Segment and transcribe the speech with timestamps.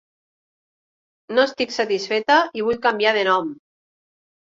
[1.35, 3.57] No estic satisfeta i vull canviar de nom.